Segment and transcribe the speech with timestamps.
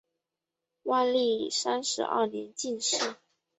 [0.81, 3.17] 万历三十二年进士。